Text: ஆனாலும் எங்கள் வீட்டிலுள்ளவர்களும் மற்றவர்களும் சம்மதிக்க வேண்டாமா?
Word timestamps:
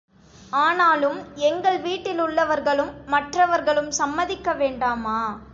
ஆனாலும் 0.53 1.19
எங்கள் 1.41 1.77
வீட்டிலுள்ளவர்களும் 1.81 2.91
மற்றவர்களும் 3.05 3.91
சம்மதிக்க 3.91 4.53
வேண்டாமா? 4.53 5.19